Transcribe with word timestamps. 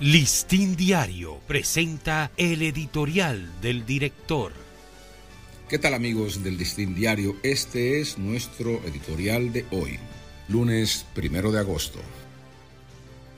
Listín 0.00 0.76
Diario 0.76 1.40
presenta 1.48 2.30
el 2.36 2.62
editorial 2.62 3.60
del 3.60 3.84
director. 3.84 4.52
¿Qué 5.68 5.76
tal 5.80 5.92
amigos 5.92 6.44
del 6.44 6.56
Listín 6.56 6.94
Diario? 6.94 7.34
Este 7.42 8.00
es 8.00 8.16
nuestro 8.16 8.80
editorial 8.84 9.52
de 9.52 9.66
hoy, 9.72 9.98
lunes 10.46 11.04
primero 11.14 11.50
de 11.50 11.58
agosto. 11.58 11.98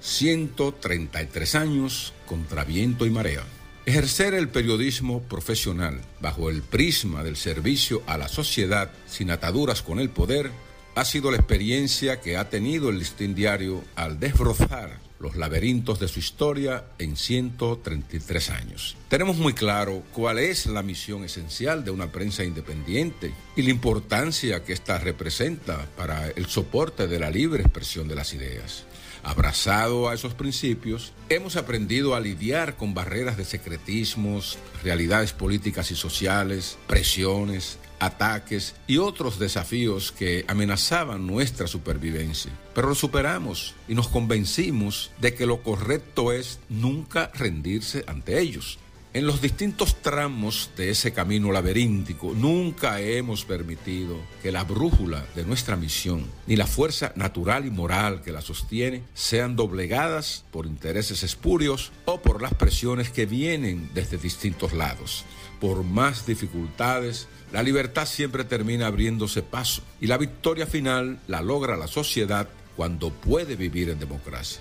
133 0.00 1.54
años 1.54 2.12
contra 2.26 2.64
viento 2.64 3.06
y 3.06 3.10
marea. 3.10 3.44
Ejercer 3.86 4.34
el 4.34 4.48
periodismo 4.48 5.22
profesional 5.22 6.00
bajo 6.20 6.50
el 6.50 6.62
prisma 6.62 7.22
del 7.22 7.36
servicio 7.36 8.02
a 8.08 8.18
la 8.18 8.26
sociedad 8.26 8.90
sin 9.06 9.30
ataduras 9.30 9.80
con 9.82 10.00
el 10.00 10.10
poder 10.10 10.50
ha 10.98 11.04
sido 11.04 11.30
la 11.30 11.36
experiencia 11.36 12.20
que 12.20 12.36
ha 12.36 12.50
tenido 12.50 12.90
el 12.90 12.98
listín 12.98 13.32
diario 13.32 13.84
al 13.94 14.18
desbrozar 14.18 14.98
los 15.20 15.36
laberintos 15.36 16.00
de 16.00 16.08
su 16.08 16.18
historia 16.18 16.86
en 16.98 17.16
133 17.16 18.50
años. 18.50 18.96
Tenemos 19.08 19.36
muy 19.36 19.52
claro 19.52 20.02
cuál 20.12 20.40
es 20.40 20.66
la 20.66 20.82
misión 20.82 21.22
esencial 21.22 21.84
de 21.84 21.92
una 21.92 22.10
prensa 22.10 22.42
independiente 22.42 23.32
y 23.54 23.62
la 23.62 23.70
importancia 23.70 24.64
que 24.64 24.72
ésta 24.72 24.98
representa 24.98 25.86
para 25.96 26.30
el 26.30 26.46
soporte 26.46 27.06
de 27.06 27.20
la 27.20 27.30
libre 27.30 27.62
expresión 27.62 28.08
de 28.08 28.16
las 28.16 28.34
ideas. 28.34 28.84
Abrazado 29.22 30.08
a 30.08 30.14
esos 30.14 30.34
principios, 30.34 31.12
hemos 31.28 31.56
aprendido 31.56 32.14
a 32.14 32.20
lidiar 32.20 32.76
con 32.76 32.94
barreras 32.94 33.36
de 33.36 33.44
secretismos, 33.44 34.58
realidades 34.82 35.32
políticas 35.32 35.90
y 35.90 35.96
sociales, 35.96 36.78
presiones, 36.86 37.78
ataques 37.98 38.74
y 38.86 38.98
otros 38.98 39.38
desafíos 39.38 40.12
que 40.12 40.44
amenazaban 40.48 41.26
nuestra 41.26 41.66
supervivencia. 41.66 42.52
Pero 42.74 42.88
lo 42.88 42.94
superamos 42.94 43.74
y 43.88 43.94
nos 43.94 44.08
convencimos 44.08 45.10
de 45.20 45.34
que 45.34 45.46
lo 45.46 45.62
correcto 45.62 46.32
es 46.32 46.60
nunca 46.68 47.30
rendirse 47.34 48.04
ante 48.06 48.40
ellos. 48.40 48.78
En 49.14 49.26
los 49.26 49.40
distintos 49.40 50.02
tramos 50.02 50.70
de 50.76 50.90
ese 50.90 51.14
camino 51.14 51.50
laberíntico 51.50 52.34
nunca 52.34 53.00
hemos 53.00 53.46
permitido 53.46 54.16
que 54.42 54.52
la 54.52 54.64
brújula 54.64 55.24
de 55.34 55.46
nuestra 55.46 55.76
misión 55.76 56.26
ni 56.46 56.56
la 56.56 56.66
fuerza 56.66 57.12
natural 57.16 57.64
y 57.64 57.70
moral 57.70 58.20
que 58.20 58.32
la 58.32 58.42
sostiene 58.42 59.02
sean 59.14 59.56
doblegadas 59.56 60.44
por 60.50 60.66
intereses 60.66 61.22
espurios 61.22 61.90
o 62.04 62.20
por 62.20 62.42
las 62.42 62.52
presiones 62.52 63.08
que 63.08 63.24
vienen 63.24 63.90
desde 63.94 64.18
distintos 64.18 64.74
lados. 64.74 65.24
Por 65.58 65.84
más 65.84 66.26
dificultades, 66.26 67.28
la 67.50 67.62
libertad 67.62 68.04
siempre 68.04 68.44
termina 68.44 68.88
abriéndose 68.88 69.42
paso 69.42 69.80
y 70.02 70.06
la 70.06 70.18
victoria 70.18 70.66
final 70.66 71.18
la 71.28 71.40
logra 71.40 71.78
la 71.78 71.88
sociedad 71.88 72.46
cuando 72.76 73.10
puede 73.10 73.56
vivir 73.56 73.88
en 73.88 73.98
democracia. 73.98 74.60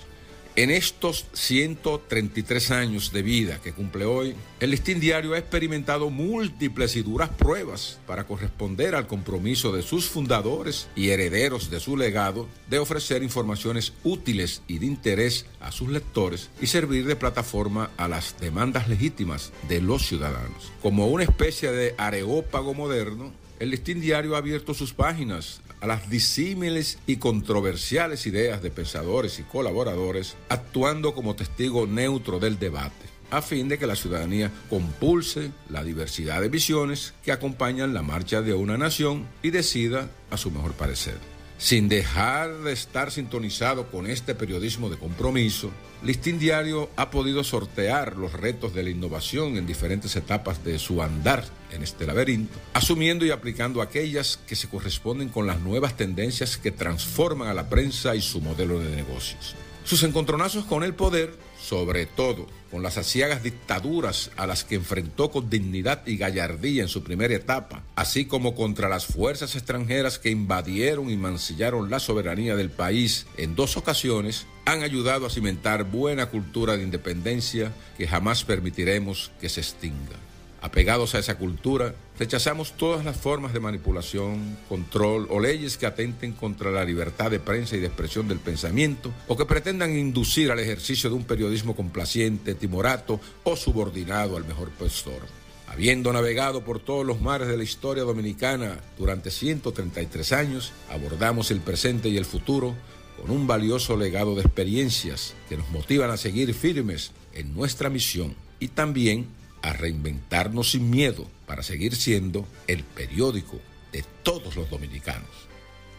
En 0.57 0.71
estos 0.71 1.27
133 1.33 2.71
años 2.71 3.11
de 3.11 3.21
vida 3.21 3.61
que 3.61 3.73
cumple 3.73 4.05
hoy, 4.05 4.33
el 4.59 4.71
listín 4.71 4.99
diario 4.99 5.35
ha 5.35 5.37
experimentado 5.37 6.09
múltiples 6.09 6.95
y 6.95 7.03
duras 7.03 7.29
pruebas 7.29 7.99
para 8.07 8.23
corresponder 8.23 8.95
al 8.95 9.05
compromiso 9.05 9.71
de 9.71 9.83
sus 9.83 10.09
fundadores 10.09 10.87
y 10.95 11.09
herederos 11.09 11.69
de 11.69 11.79
su 11.79 11.95
legado 11.95 12.47
de 12.71 12.79
ofrecer 12.79 13.21
informaciones 13.21 13.93
útiles 14.03 14.63
y 14.67 14.79
de 14.79 14.87
interés 14.87 15.45
a 15.59 15.71
sus 15.71 15.89
lectores 15.89 16.49
y 16.59 16.65
servir 16.65 17.05
de 17.05 17.15
plataforma 17.15 17.91
a 17.95 18.07
las 18.07 18.39
demandas 18.39 18.89
legítimas 18.89 19.53
de 19.69 19.79
los 19.79 20.07
ciudadanos. 20.07 20.71
Como 20.81 21.05
una 21.05 21.25
especie 21.25 21.71
de 21.71 21.93
areópago 21.99 22.73
moderno, 22.73 23.31
el 23.59 23.69
listín 23.69 24.01
diario 24.01 24.33
ha 24.33 24.39
abierto 24.39 24.73
sus 24.73 24.91
páginas 24.91 25.61
a 25.81 25.87
las 25.87 26.09
disímiles 26.09 26.97
y 27.07 27.17
controversiales 27.17 28.25
ideas 28.25 28.61
de 28.61 28.71
pensadores 28.71 29.39
y 29.39 29.43
colaboradores, 29.43 30.35
actuando 30.49 31.13
como 31.13 31.35
testigo 31.35 31.87
neutro 31.87 32.39
del 32.39 32.59
debate, 32.59 33.05
a 33.31 33.41
fin 33.41 33.67
de 33.69 33.77
que 33.77 33.87
la 33.87 33.95
ciudadanía 33.95 34.51
compulse 34.69 35.51
la 35.69 35.83
diversidad 35.83 36.41
de 36.41 36.49
visiones 36.49 37.13
que 37.23 37.31
acompañan 37.31 37.93
la 37.93 38.01
marcha 38.01 38.41
de 38.41 38.53
una 38.53 38.77
nación 38.77 39.27
y 39.43 39.51
decida 39.51 40.09
a 40.31 40.37
su 40.37 40.51
mejor 40.51 40.73
parecer. 40.73 41.36
Sin 41.57 41.89
dejar 41.89 42.59
de 42.59 42.71
estar 42.71 43.11
sintonizado 43.11 43.89
con 43.89 44.05
este 44.05 44.35
periodismo 44.35 44.91
de 44.91 44.97
compromiso, 44.97 45.71
Listín 46.03 46.37
Diario 46.37 46.91
ha 46.95 47.09
podido 47.09 47.43
sortear 47.43 48.15
los 48.15 48.33
retos 48.33 48.75
de 48.75 48.83
la 48.83 48.91
innovación 48.91 49.57
en 49.57 49.65
diferentes 49.65 50.15
etapas 50.15 50.63
de 50.63 50.77
su 50.77 51.01
andar 51.01 51.43
en 51.71 51.81
este 51.81 52.05
laberinto, 52.05 52.59
asumiendo 52.73 53.25
y 53.25 53.31
aplicando 53.31 53.81
aquellas 53.81 54.37
que 54.47 54.55
se 54.55 54.69
corresponden 54.69 55.29
con 55.29 55.47
las 55.47 55.59
nuevas 55.59 55.97
tendencias 55.97 56.57
que 56.57 56.71
transforman 56.71 57.47
a 57.47 57.55
la 57.55 57.69
prensa 57.69 58.15
y 58.15 58.21
su 58.21 58.39
modelo 58.39 58.79
de 58.79 58.95
negocios. 58.95 59.55
Sus 59.87 60.03
encontronazos 60.03 60.65
con 60.65 60.83
el 60.83 60.95
poder, 60.95 61.33
sobre 61.57 62.05
todo 62.05 62.45
con 62.69 62.83
las 62.83 62.97
asiagas 62.97 63.41
dictaduras 63.41 64.31
a 64.35 64.45
las 64.45 64.65
que 64.65 64.75
enfrentó 64.75 65.31
con 65.31 65.49
dignidad 65.49 66.05
y 66.05 66.17
gallardía 66.17 66.81
en 66.81 66.89
su 66.89 67.05
primera 67.05 67.33
etapa, 67.33 67.83
así 67.95 68.25
como 68.25 68.53
contra 68.53 68.89
las 68.89 69.05
fuerzas 69.05 69.55
extranjeras 69.55 70.19
que 70.19 70.29
invadieron 70.29 71.09
y 71.09 71.15
mancillaron 71.15 71.89
la 71.89 71.99
soberanía 71.99 72.57
del 72.57 72.69
país 72.69 73.27
en 73.37 73.55
dos 73.55 73.77
ocasiones, 73.77 74.45
han 74.65 74.83
ayudado 74.83 75.25
a 75.25 75.29
cimentar 75.29 75.85
buena 75.85 76.25
cultura 76.25 76.75
de 76.75 76.83
independencia 76.83 77.71
que 77.97 78.09
jamás 78.09 78.43
permitiremos 78.43 79.31
que 79.39 79.47
se 79.47 79.61
extinga. 79.61 80.26
Apegados 80.61 81.13
a 81.13 81.19
esa 81.19 81.37
cultura, 81.37 81.93
rechazamos 82.17 82.75
todas 82.77 83.05
las 83.05 83.15
formas 83.15 83.53
de 83.53 83.59
manipulación, 83.59 84.57
control 84.67 85.27
o 85.29 85.39
leyes 85.39 85.77
que 85.77 85.85
atenten 85.85 86.33
contra 86.33 86.71
la 86.71 86.83
libertad 86.83 87.29
de 87.29 87.39
prensa 87.39 87.75
y 87.75 87.79
de 87.79 87.87
expresión 87.87 88.27
del 88.27 88.39
pensamiento 88.39 89.11
o 89.27 89.37
que 89.37 89.45
pretendan 89.45 89.95
inducir 89.95 90.51
al 90.51 90.59
ejercicio 90.59 91.09
de 91.11 91.15
un 91.15 91.25
periodismo 91.25 91.75
complaciente, 91.75 92.55
timorato 92.55 93.19
o 93.43 93.55
subordinado 93.55 94.35
al 94.35 94.45
mejor 94.45 94.69
postor. 94.71 95.21
Habiendo 95.67 96.11
navegado 96.11 96.63
por 96.63 96.79
todos 96.79 97.05
los 97.05 97.21
mares 97.21 97.47
de 97.49 97.57
la 97.57 97.63
historia 97.63 98.03
dominicana 98.03 98.79
durante 98.97 99.29
133 99.29 100.31
años, 100.31 100.71
abordamos 100.89 101.51
el 101.51 101.59
presente 101.59 102.09
y 102.09 102.17
el 102.17 102.25
futuro 102.25 102.75
con 103.21 103.29
un 103.29 103.45
valioso 103.45 103.95
legado 103.95 104.33
de 104.33 104.41
experiencias 104.41 105.35
que 105.49 105.57
nos 105.57 105.69
motivan 105.69 106.09
a 106.09 106.17
seguir 106.17 106.53
firmes 106.53 107.11
en 107.33 107.53
nuestra 107.53 107.89
misión 107.89 108.35
y 108.59 108.69
también 108.69 109.27
a 109.61 109.73
reinventarnos 109.73 110.71
sin 110.71 110.89
miedo 110.89 111.27
para 111.45 111.63
seguir 111.63 111.95
siendo 111.95 112.47
el 112.67 112.83
periódico 112.83 113.59
de 113.91 114.03
todos 114.23 114.55
los 114.55 114.69
dominicanos. 114.69 115.29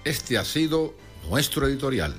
Este 0.04 0.38
ha 0.38 0.44
sido 0.44 0.94
nuestro 1.28 1.66
editorial. 1.66 2.14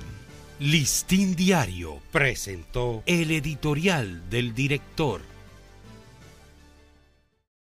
Listín 0.58 1.34
Diario 1.36 2.00
presentó 2.12 3.02
el 3.06 3.30
editorial 3.30 4.28
del 4.28 4.54
director. 4.54 5.22